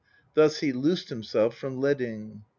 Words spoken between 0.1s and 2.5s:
Thus he loosed himself from Laeding.